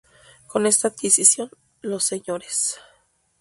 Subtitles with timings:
[0.47, 1.51] Con esta adquisición
[1.83, 2.79] los Sres.